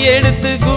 [0.00, 0.71] எடுத்து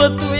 [0.00, 0.39] Ubatuê.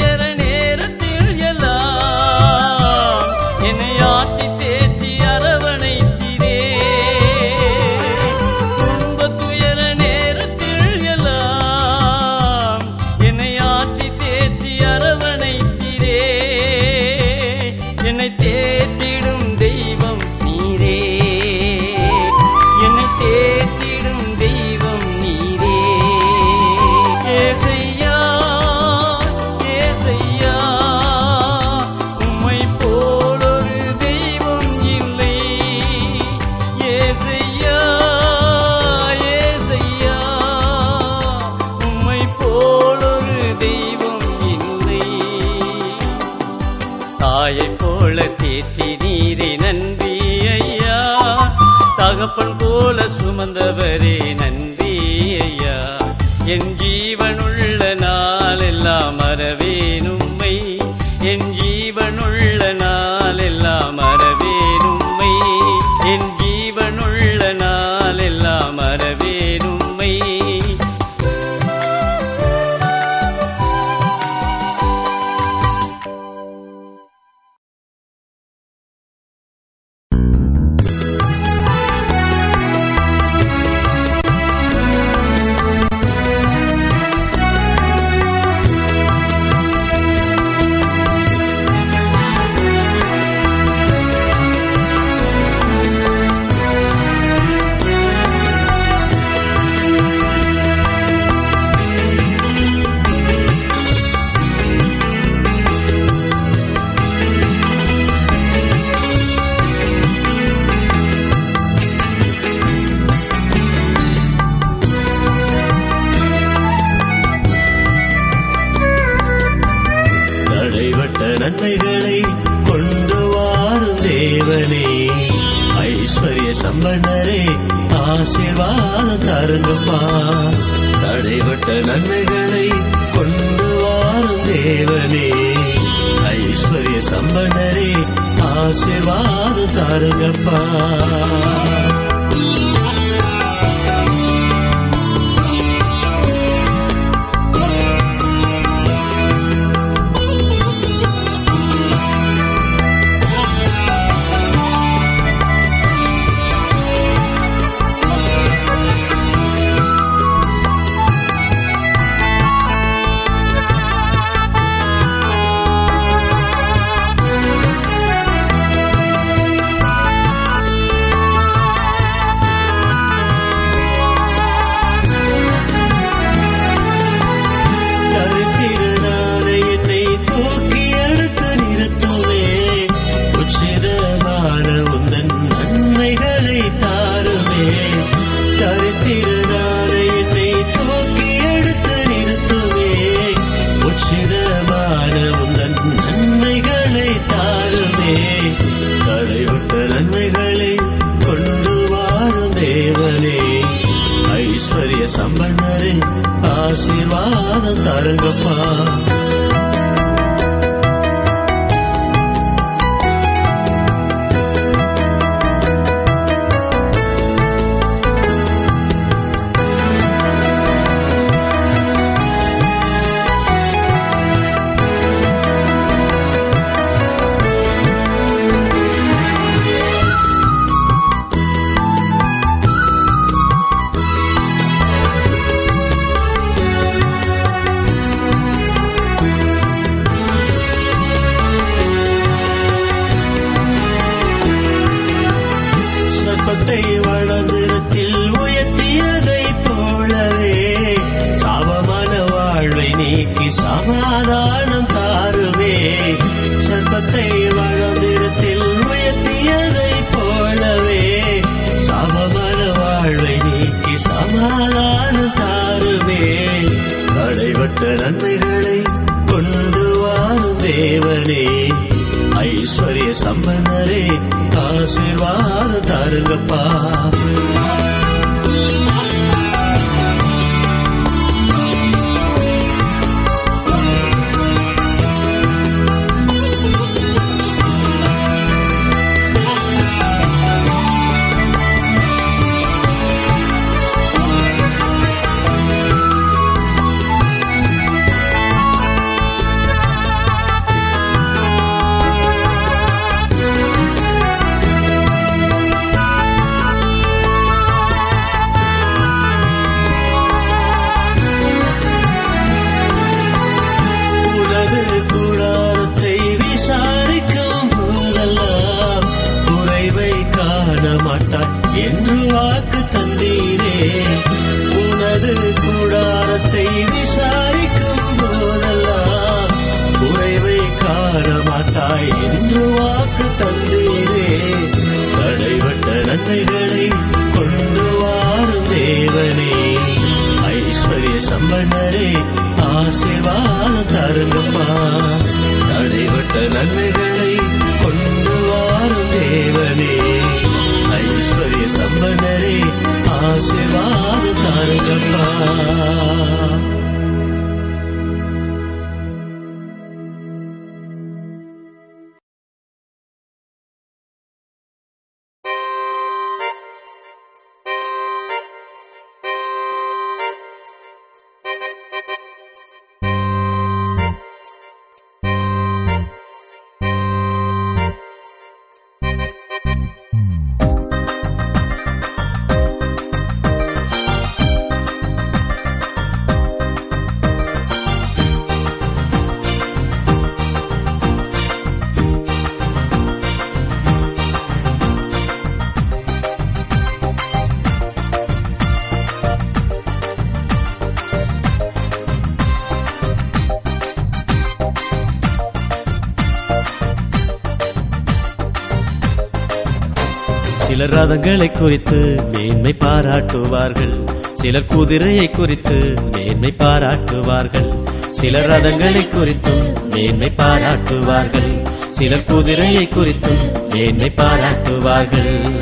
[410.80, 414.08] சிலர் ரதங்களை குறித்து மேன்மை பாராட்டுவார்கள்.
[414.32, 417.84] சிலர் குதிரையை குறித்து மேன்மை பாராட்டுவார்கள்.
[418.10, 421.68] சிலர் ரதங்களை குறித்தும் மேன்மை பாராட்டுவார்கள்.
[421.90, 425.60] சிலர் குதிரையை குறித்தும் மேன்மை பாராட்டுவார்கள்.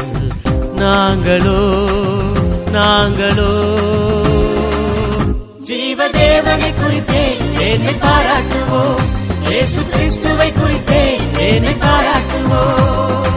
[0.76, 1.58] நாங்களோ
[2.70, 3.50] நாங்களோ.
[5.68, 7.36] ஜீவதேவனை குறித்தே
[7.70, 9.00] என்னை பாராட்டுவோம்.
[9.48, 13.27] இயேசு கிறிஸ்துவை குறித்தே என்னை பாராட்டுவோம்.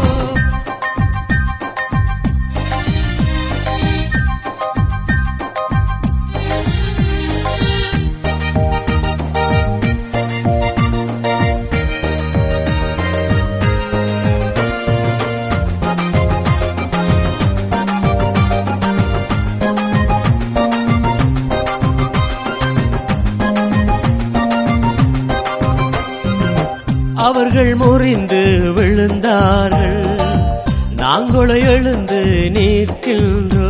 [31.32, 32.18] நாங்களோ எழுந்து
[32.54, 33.68] நிற்கின்றோ.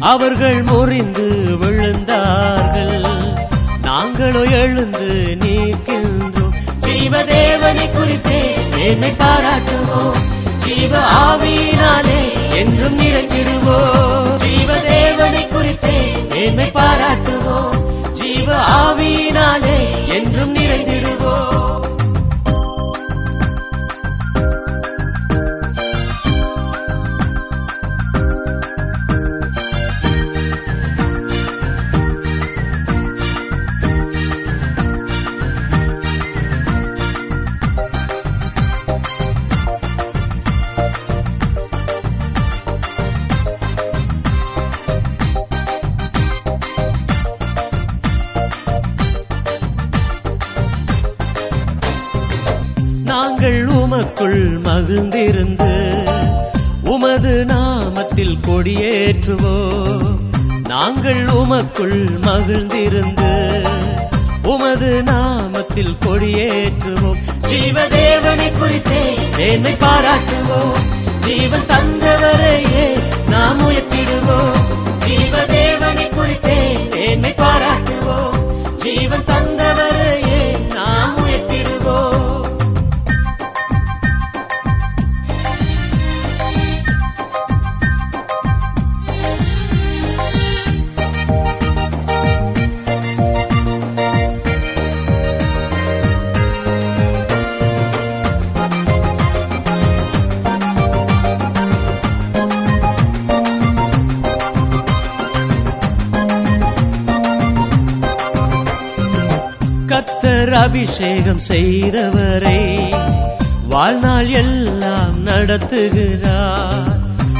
[0.00, 1.26] அவர்கள் முறிந்து
[1.60, 3.06] விழுந்தார்கள்.
[3.82, 5.06] நாங்களோ எழுந்து
[5.38, 8.40] நிற்கின்றோம் ஜீவதேவனை குறித்து
[8.86, 10.18] என்னை பாராட்டுவோம்.
[10.64, 12.20] ஜீவ ஆவியினாலே
[12.56, 15.96] என்றும் நிறைந்திடுவோம் ஜீவதேவனை குறித்து
[16.44, 17.77] என்னை பாராட்டுவோம்.
[115.68, 116.96] நடத்துகிறார்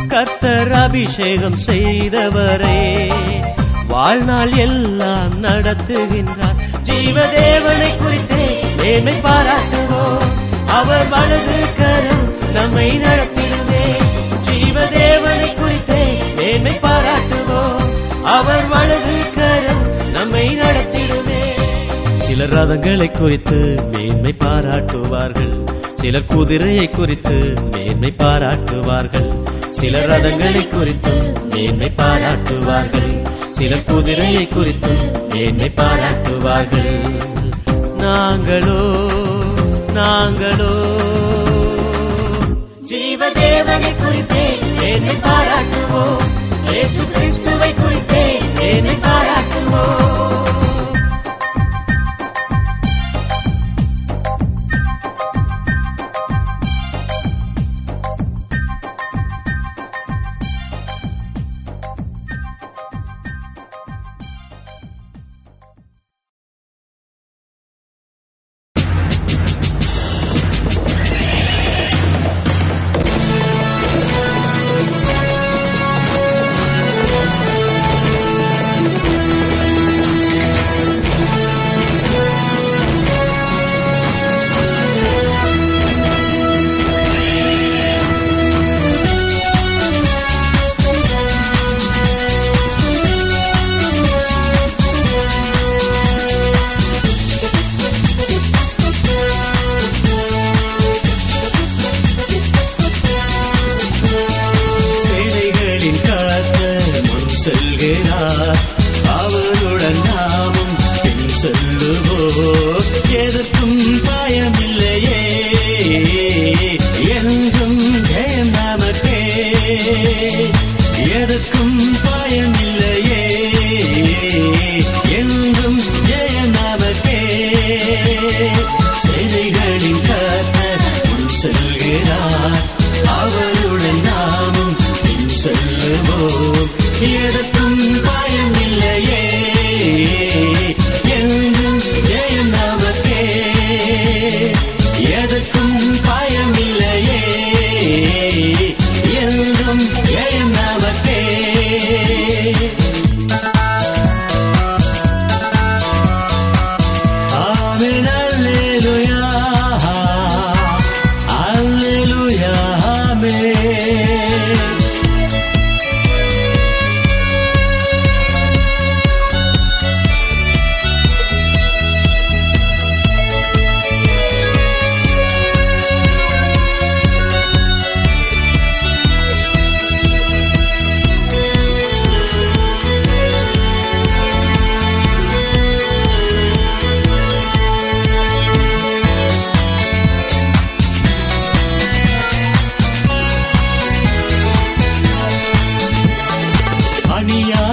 [0.09, 3.13] கத்தர் அபிஷேகம் செய்தவரே.
[3.89, 6.59] வாழ்நாள் எல்லாம் நடத்துகின்றார்.
[6.83, 10.23] ஜீவதேவனை குறித்து மேன்மை பாராட்டுவோம்.
[10.67, 14.03] அவர் வலது கரம் நம்மை நடத்திடுவே
[14.51, 17.83] ஜீவதேவனை குறித்து மேன்மை பாராட்டுவோம்.
[18.25, 21.43] அவர் வலது கரம் நம்மை நடத்திடுவே
[22.17, 25.68] சிலர் ரதங்களை குறித்து மேன்மை பாராட்டுவார்கள்.
[26.01, 29.31] சிலர் குதிரையை குறித்து மேன்மை பாராட்டுவார்கள்.
[29.71, 33.13] சிலர் ரதங்களை குறித்து மேன்மை பாராட்டுவார்கள்.
[33.51, 34.95] சிலர் குதிரையை குறித்து
[35.29, 36.95] மேன்மை பாராட்டுவார்கள்.
[37.97, 38.81] நாங்களோ
[39.93, 40.73] நாங்களோ.
[42.91, 44.47] ஜீவதேவனை குறித்தே
[44.93, 46.23] என்னை பாராட்டுவோம்.
[46.71, 48.25] இயேசு கிறிஸ்துவை குறித்தே
[48.59, 50.48] என்னை பாராட்டுவோம்.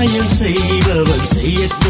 [0.05, 1.84] அநியாயம் செய்பவன் செய்யட்டும்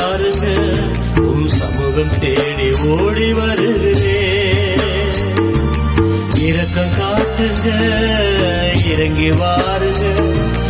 [0.00, 0.46] பாருங்க வாருங்க
[1.20, 4.20] உம் சமூகம் தேடி ஓடி வருகிறே
[6.38, 7.66] இறக்கம் காட்டுங்க
[8.90, 10.04] இறங்கி வாருங்க.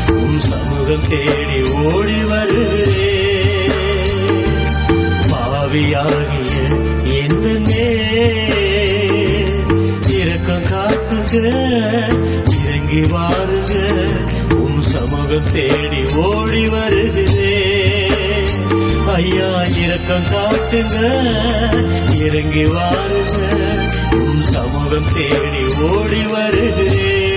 [0.09, 3.13] உம் சமூகம் தேடி ஓடி வருகிறே
[5.31, 6.55] பாவியாகிய
[7.13, 7.71] எந்த
[10.19, 11.49] இறக்கம் காட்டுங்க
[12.65, 13.75] இறங்கி வாருங்க.
[14.55, 17.70] உம் சமூகம் தேடி ஓடி வருகிறே
[19.15, 20.95] ஐயா இரக்கம் காட்டுங்க.
[22.17, 23.61] இறங்கி வாருங்க.
[24.15, 27.30] உம் சமூகம் தேடி ஓடி வருகிறேன்.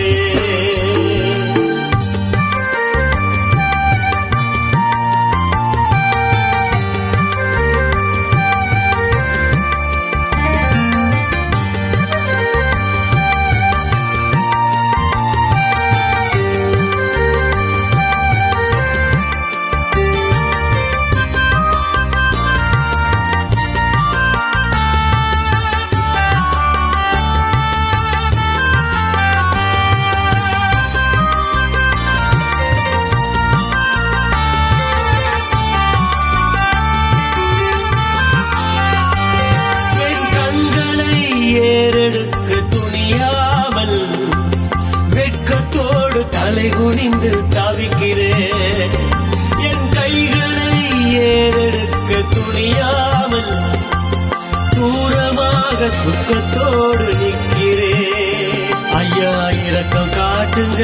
[60.66, 60.84] வாருங்க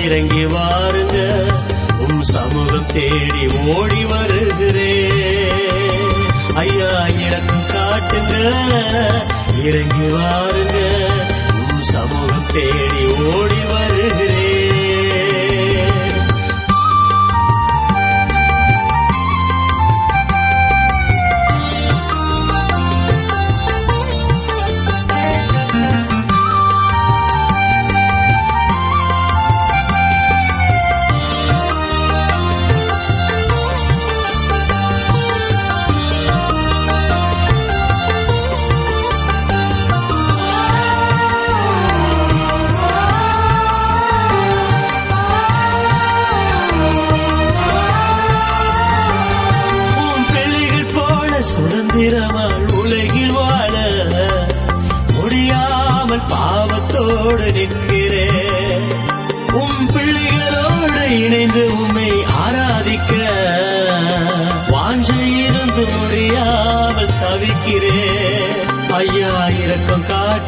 [0.00, 1.18] இறங்கி வாருங்க
[2.04, 4.90] உம் சமூகம் தேடி ஓடி வருகிறே
[6.62, 8.34] ஐயா இரக்கம் காட்டுங்க
[9.64, 10.78] இறங்கி வாருங்க
[11.56, 13.79] உம் சமூகம் தேடி ஓடி வருகிறேன்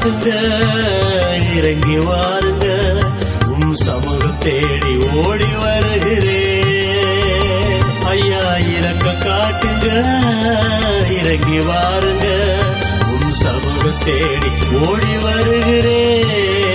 [0.05, 2.95] இரக்கம் இறங்கி வாருங்க.
[3.47, 7.83] உம் சமூகம் தேடி ஓடி வருகிறேன்.
[8.05, 10.07] ஐயா இறக்க காட்டுங்க
[11.23, 12.55] இறங்கி வாருங்க.
[13.09, 14.51] உம் சமூகம் தேடி
[14.87, 16.72] ஓடி வருகிறேன்.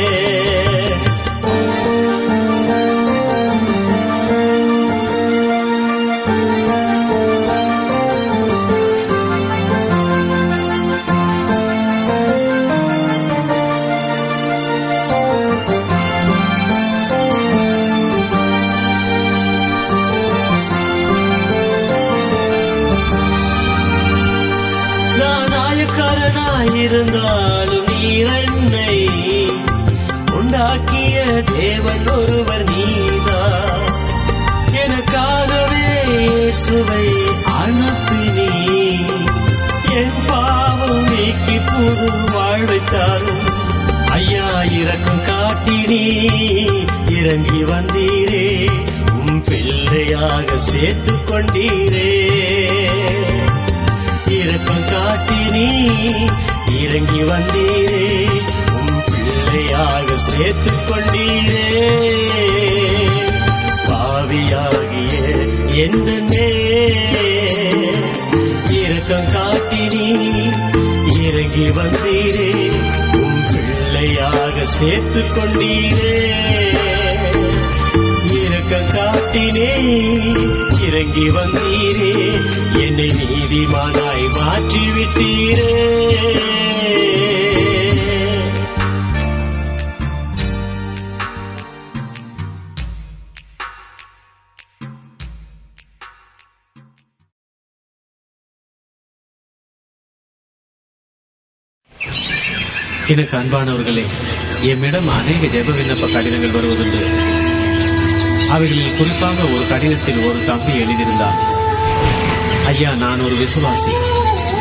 [103.32, 104.06] எனக்கு அன்பானவர்களே
[104.64, 107.02] எம்மிடம் அநேக ஜெப விண்ணப்ப கடிதங்கள் வருவதுண்டு.
[108.50, 111.34] அவைகளில் குறிப்பாக ஒரு கடிதத்தில் ஒரு தம்பி எழுதியிருந்தார்.
[112.66, 113.94] ஐயா நான் ஒரு விசுவாசி.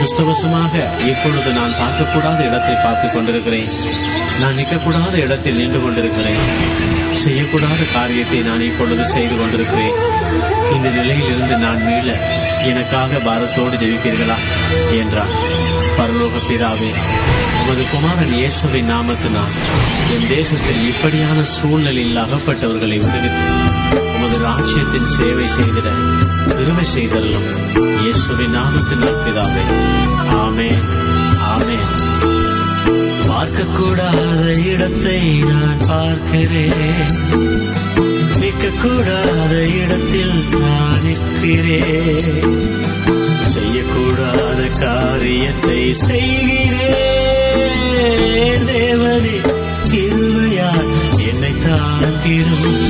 [0.00, 3.66] துஷ்டவசமாக இப்பொழுது நான் பார்க்கக்கூடாத இடத்தை பார்த்துக் கொண்டிருக்கிறேன்.
[4.40, 6.36] நான் நிற்கக்கூடாத இடத்தில் நின்று கொண்டிருக்கிறேன்.
[7.24, 9.94] செய்யக்கூடாத காரியத்தை நான் இப்பொழுது செய்து கொண்டிருக்கிறேன்.
[10.72, 12.16] இந்த நிலையிலிருந்து நான் மீள
[12.64, 14.36] எனக்காக பாரத்தோடு ஜெயிப்பீர்களா
[14.98, 15.64] என்றார்.
[15.98, 16.90] பரலோக பிதாவே
[17.68, 19.54] உமது குமாரன் இயேசுவின் நாமத்தினால்
[20.14, 23.46] என் தேசத்தில் இப்படியான சூழ்நிலையில் அகப்பட்டவர்களை விடுவித்து
[24.12, 25.88] உமது ராஜ்யத்தின் சேவை செய்திட
[26.50, 27.48] திருமை செய்தல்லும்
[28.02, 29.64] இயேசுவின் நாமத்தினால் பிதாவே
[30.36, 30.68] ஆமே
[31.50, 31.78] ஆமே
[33.28, 34.22] பார்க்கக்கூடாத
[34.66, 35.18] இடத்தை
[35.50, 37.12] நான் பார்க்கிறேன்.
[38.40, 42.95] நிற்கக்கூடாத இடத்தில் நான் நிற்கிறேன்.
[43.52, 47.04] செய்யக்கூடாத காரியத்தை செய்கிறேன்.
[48.70, 49.36] தேவனே
[49.90, 50.70] கிருவையா
[51.28, 52.84] என்னை தாங்கிடும்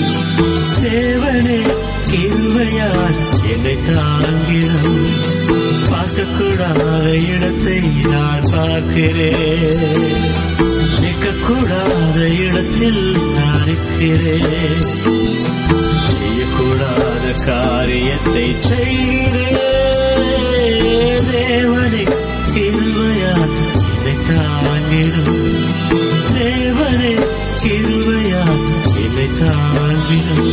[0.84, 1.58] தேவனே
[2.10, 2.90] கிருவையா
[3.52, 5.04] என்னை தாங்கிடும்
[5.90, 7.80] பார்க்கக்கூடாத இடத்தை
[8.12, 9.76] நான் பார்க்கிறேன்.
[11.02, 13.02] நிற்கக்கூடாத இடத்தில்
[13.38, 14.86] நான் இருக்கிறேன்
[16.14, 19.54] செய்யக்கூடாத காரியத்தை செய்கிறேன்.
[21.30, 22.04] ದೇವರೇ
[22.52, 23.24] ಕಿರುವಯ
[24.28, 25.36] ತಾಗಿರು
[26.34, 27.12] ದೇವರೇ
[27.60, 28.32] ಕಿರುವಯ
[29.40, 30.46] ತಾಗಿರು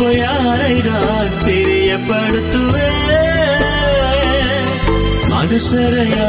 [0.00, 2.98] இப்போ யாரை நான் தெரியப்படுத்துவேன்
[5.30, 6.28] மனுஷரையா?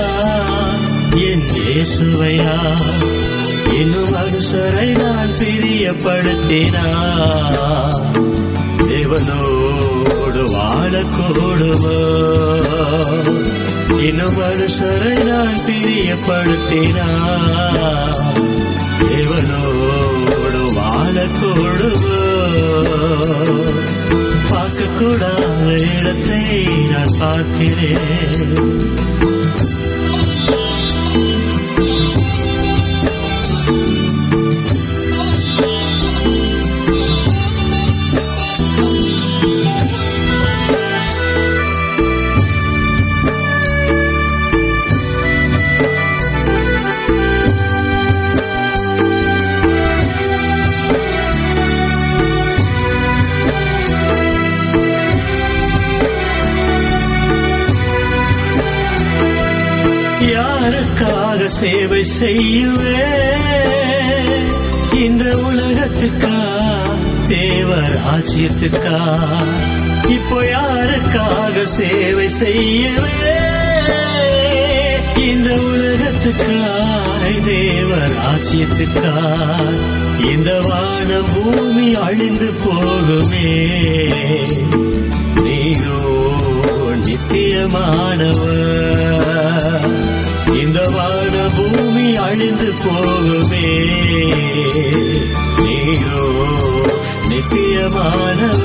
[1.25, 2.55] என் இயேசுவையா?
[3.79, 6.85] இன்னும் மனுஷரை நான் பிரியப்படுத்தினா
[8.83, 11.99] தேவனோடு வாழக்கூடுவோ
[14.01, 17.07] இன்னும் மனுஷரை நான் பிரியப்படுத்தினா
[19.03, 19.63] தேவனோ
[21.19, 22.19] வாழக்கூடுமோ
[24.51, 25.65] பார்க்கக்கூடாத
[25.95, 26.43] இடத்தை
[26.91, 28.07] நான் பார்க்கிறேன்.
[62.19, 63.47] சேவை செய்யுவேன்
[64.99, 66.37] இந்த உலகத்துக்கா
[67.27, 68.99] தேவ ராஜ்யத்துக்கா
[70.09, 73.47] இப்போ யாருக்காக சேவை செய்யுவேன்
[75.27, 77.91] இந்த உலகத்துக்காய் தேவ
[80.31, 83.55] இந்த வான பூமி அழிந்து போகுமே?
[85.43, 85.99] நீரோ
[86.95, 88.29] நித்தியமானவர்.
[90.47, 93.63] இந்த வான பூமி அழிந்து போகுமே.
[95.63, 96.27] நீரோ
[97.29, 98.63] நித்தியமானவர்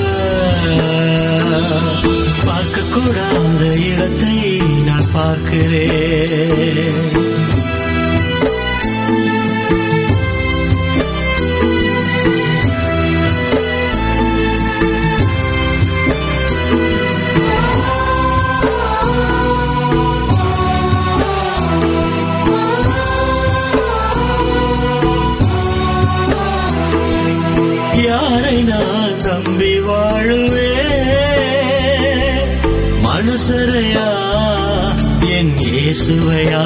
[2.45, 4.37] பார்க்கக்கூடாத இடத்தை
[4.85, 7.13] நான் பார்க்கிறேன்.
[35.85, 36.61] என் இயேசுவையா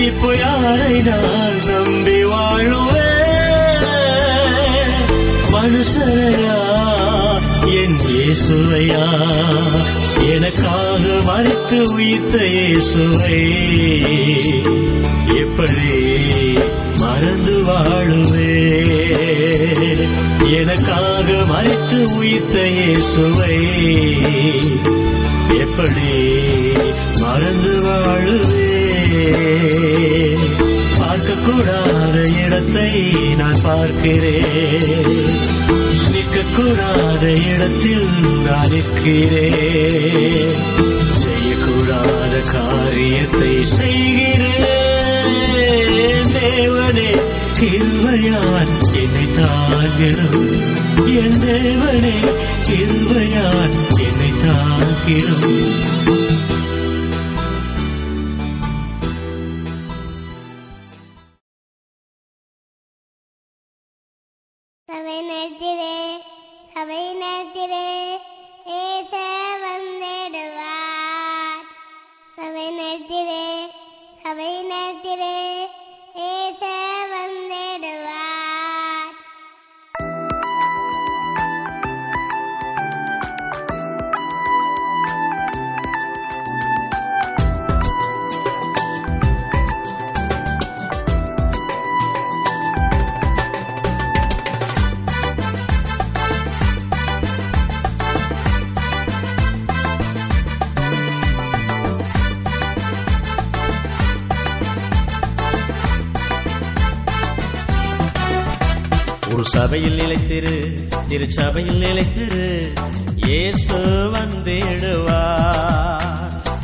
[0.00, 2.92] இப்போ யாரை நான் நம்பி வாழுவேன்
[5.54, 6.58] மனுஷரையா
[7.74, 9.02] என் இயேசுவையா?
[10.28, 13.40] எனக்காக மறைத்து உயிர்த்த இயேசுவை
[15.42, 15.90] எப்படி
[17.02, 18.52] மறந்து வாழுவே?
[20.52, 23.58] எனக்காக மறைத்து உயிர்த்த இயேசுவை
[25.60, 26.10] எப்படி
[27.36, 28.66] வாழ்ந்து வாழுவே
[30.98, 32.90] பார்க்க நிற்கக்கூடாத இடத்தை
[33.36, 35.10] நான் பார்க்கிறேன்.
[36.12, 38.08] நிற்கக்கூடாத இடத்தில்
[38.46, 40.56] நான் நிற்கிறேன்.
[41.20, 44.64] செய்யக்கூடாத காரியத்தை செய்கிறேன்.
[46.36, 47.10] தேவனே
[47.58, 48.72] கிருபையால்
[49.02, 50.48] என்னை தாங்கிடும்
[51.18, 52.16] என் தேவனே
[52.66, 53.76] கிருபையால்
[54.06, 56.25] என்னை தாங்கிடும்
[111.08, 112.72] திருச்சபையில் நிலைத்திரு.
[113.16, 113.78] இயேசு
[114.14, 115.22] வந்திடுவா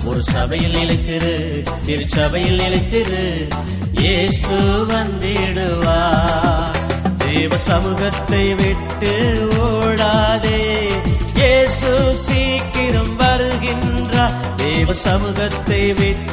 [0.04, 1.62] ஒரு சபையில் நிலைத்திரு.
[1.86, 3.48] திருச்சபையில் நிலைத்திரு.
[3.92, 4.56] இயேசு
[4.90, 6.00] வந்திடுவா
[7.18, 10.90] தேவ சமூகத்தை விட்டு ஓடாதே.
[11.34, 14.54] இயேசு சீக்கிரம் வருகின்றார்.
[14.56, 16.31] தேவ சமூகத்தை விட்டு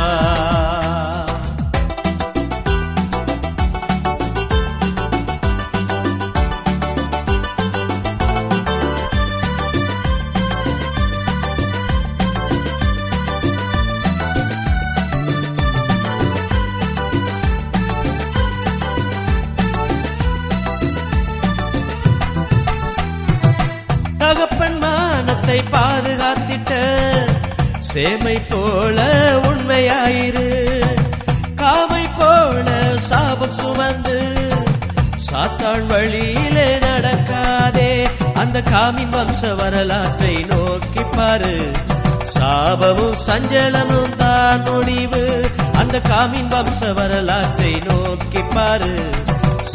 [28.04, 29.02] சேமை போல
[29.42, 30.80] உண்மையாயிரு.
[31.56, 34.22] காமை போல சாபம் சுமந்து
[35.32, 38.08] சாத்தான் வழியிலே நடக்காதே.
[38.34, 41.70] அந்த காமின் வம்ச வரலாற்றை நோக்கி பாரு.
[42.38, 45.50] சாபமும் சஞ்சலமும் தான் முடிவு.
[45.72, 49.10] அந்த காமின் வம்ச வரலாற்றை நோக்கி பாரு.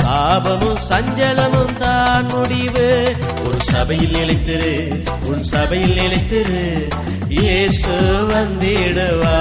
[0.04, 3.16] சாபமும் சஞ்சலமும் தான் முடிவு.
[3.46, 6.88] ஒரு சபையில் நிலைத்திரு உன் சபையில் நிலைத்திரு.
[7.40, 7.92] இயேசு
[8.30, 9.38] வந்திடுவா.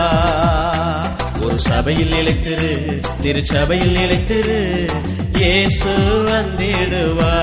[1.42, 4.88] ஒரு சபையில் நிலைத்திரு திருச்சபையில் நிலைத்திரு
[5.32, 5.94] இயேசு
[6.26, 7.36] வந்திடுவா.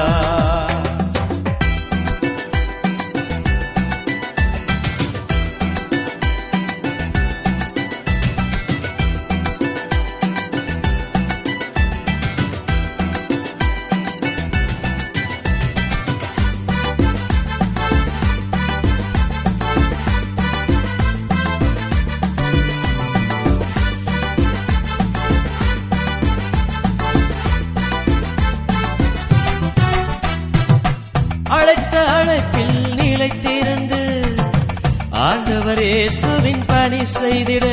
[37.36, 37.66] செய்திட.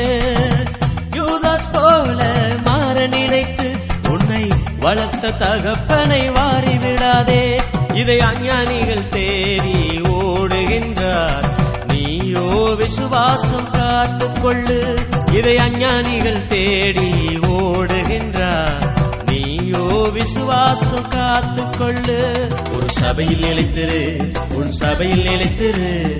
[1.11, 3.71] யூதாஸ் போல மாற நினைத்து
[4.09, 4.47] உன்னை
[4.79, 7.61] வளர்த்த தகப்பனை வாரி விடாதே
[7.93, 11.45] இதை அஞ்ஞானிகள் தேடி ஓடுகின்றார்.
[11.87, 14.97] நீயோ விசுவாசம் காத்துக்கொள்ளு
[15.31, 17.11] இதை அஞ்ஞானிகள் தேடி
[17.41, 18.87] ஓடுகின்றார்.
[19.25, 26.19] நீயோ விசுவாசம் காத்துக்கொள்ளு ஒரு சபையில் நிலைத்திரு உன் சபையில் நிலைத்திரு.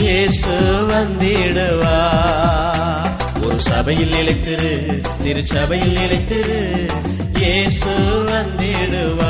[0.00, 0.50] இயேசு
[0.88, 1.98] வந்திடுவா.
[3.44, 6.60] ஒரு சபையில் நிலைத்திரு திருச்சபையில் நிலைத்திரு
[7.34, 7.90] இயேசு
[8.24, 9.23] வந்திடுவா.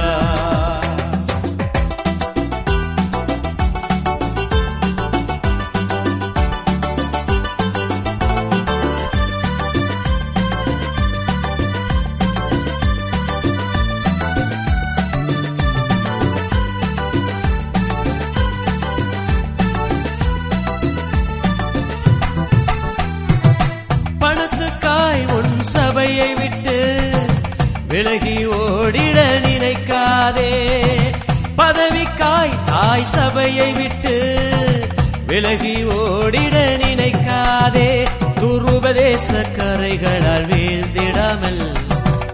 [39.14, 41.76] தேசக்கரைகளால் வீழ்ந்திடாமல்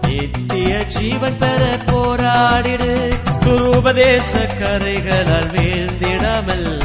[0.07, 3.13] நித்திய ஜீவன் பெற போராடிடு.
[3.75, 6.81] உபதேச கரைகளால் வீழ்ந்திடாமல்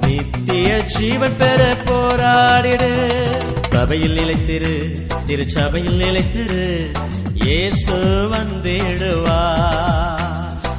[0.00, 3.22] நித்திய ஜீவன் பெற போராடிடு.
[3.70, 6.90] சபையில் நிலைத்திரு திருச்சபையில் நிலைத்திரு.
[7.34, 9.42] இயேசு வந்திடுவா.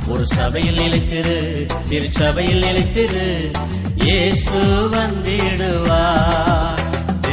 [0.07, 3.51] ஒரு சபையில் நிலைத்திரு திருச்சபையில் நிலைத்திரு.
[3.95, 4.59] இயேசு
[4.91, 6.01] வந்திடுவா.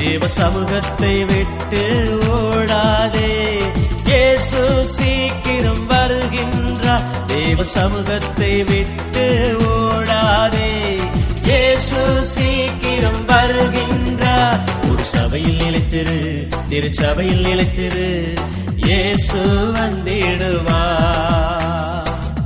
[0.04, 3.58] தேவ சமூகத்தை விட்டு ஓடாதே.
[4.06, 7.24] இயேசு சீக்கிரம் வருகின்றார்.
[7.26, 10.98] தேவ சமூகத்தை விட்டு ஓடாதே.
[11.42, 14.60] இயேசு சீக்கிரம் வருகின்றார்.
[14.90, 18.38] ஒரு சபையில் நிலைத்திரு திருச்சபையில் நிலைத்திரு.
[18.76, 19.38] இயேசு
[19.76, 20.82] வந்திடுவா.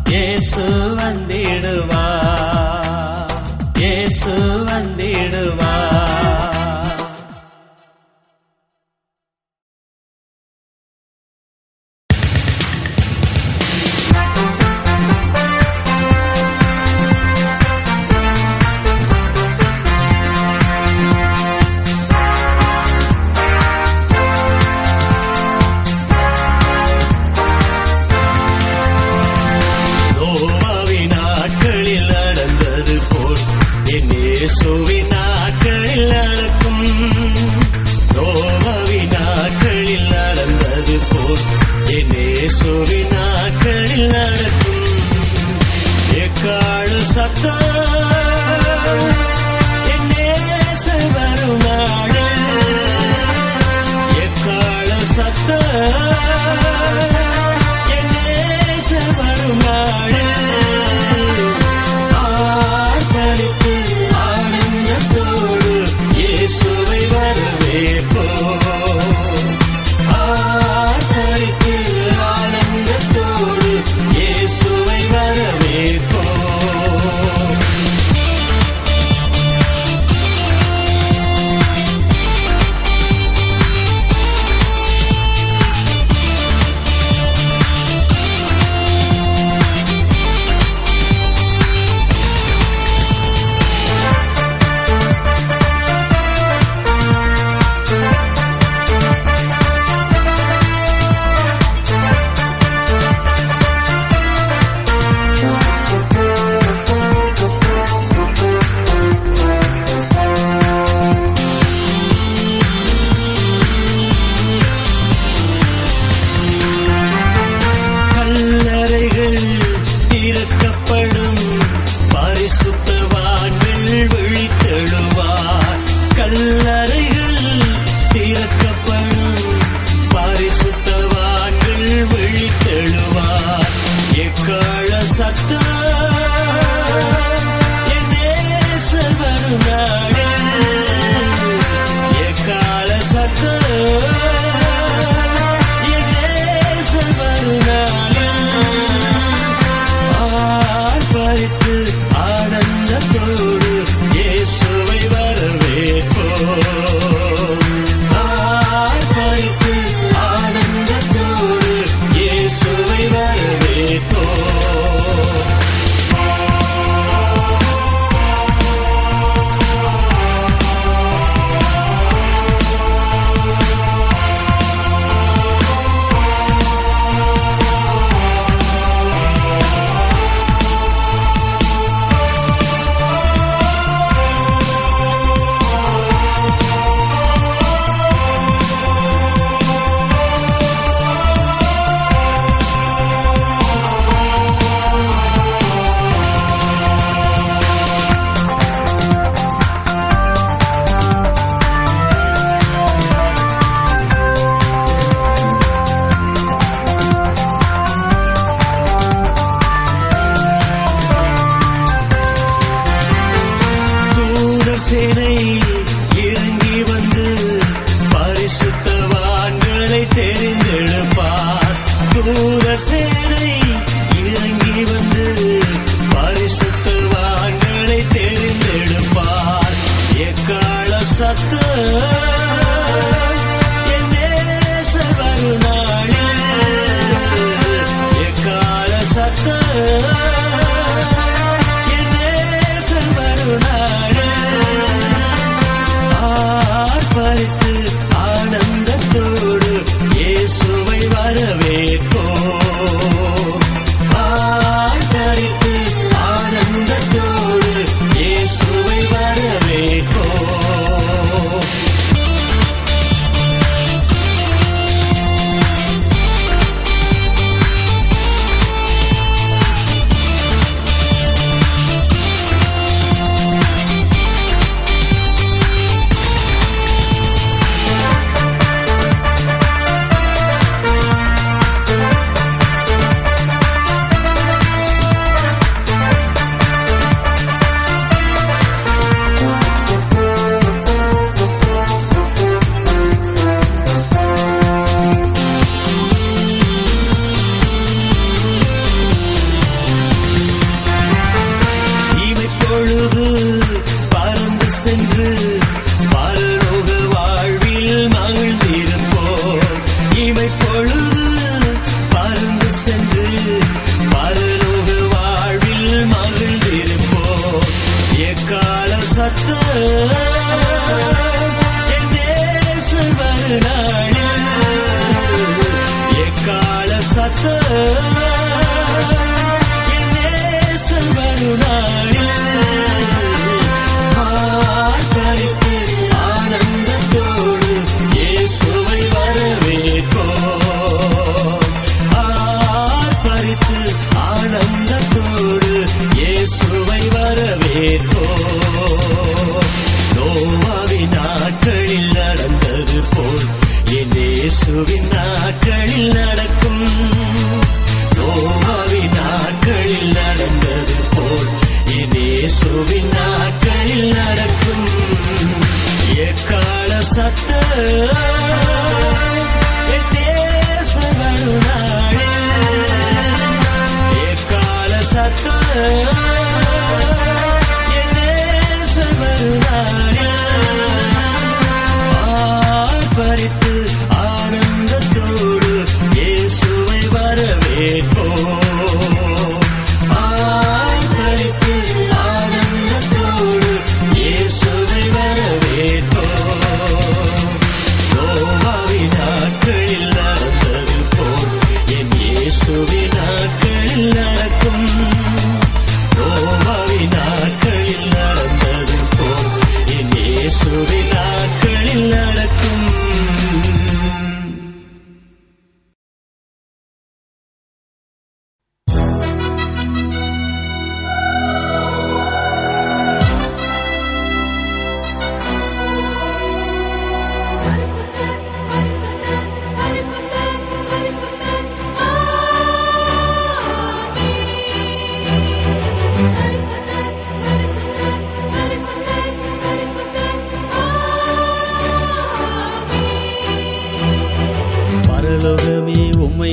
[0.05, 0.63] இயேசு
[0.99, 2.03] வந்திடுவா.
[3.75, 4.94] இயேசு வந்து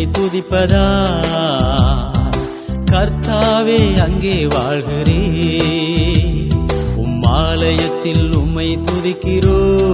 [0.02, 1.08] உம்மை துதிப்பதா?
[2.92, 5.20] கர்த்தாவே அங்கே வாழ்கிறே.
[6.96, 9.94] உம் ஆலயத்தில் உம்மை துதிக்கிறோ.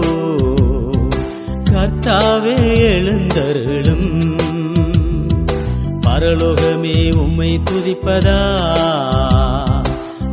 [1.72, 4.38] கர்த்தாவே எழுந்தருளும்.
[6.08, 8.60] பரலோகமே உம்மை துதிப்பதா?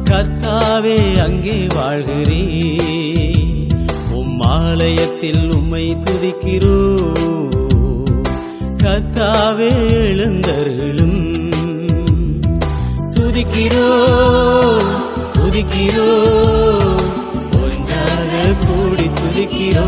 [0.05, 2.71] கர்த்தாவே அங்கே வாழ்கிறே.
[4.13, 7.13] உம் ஆலயத்தில் உம்மை துதிக்கிறோ.
[8.85, 11.51] கத்தாவே எழுந்தருளும்.
[13.15, 13.89] துதிக்கிறோ
[15.33, 16.09] துதிக்கிறோ
[17.63, 19.87] ஒன்றாக கூடி துதிக்கிறோ.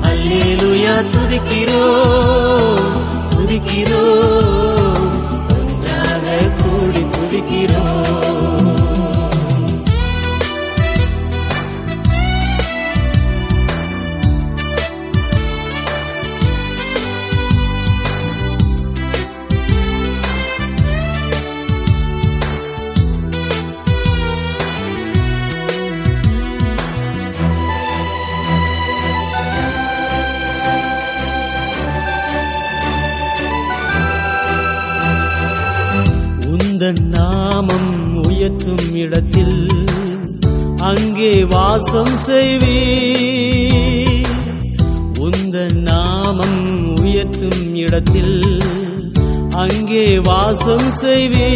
[0.00, 1.84] அல்லேலுயா துதிக்கிறோ
[3.28, 4.47] துதிக்கிறோ.
[42.18, 42.78] செய்வே
[45.20, 46.60] உந்த நாமம்
[47.00, 48.36] உயர்த்தும் இடத்தில்
[49.56, 51.50] அங்கே வாசம் செய்வே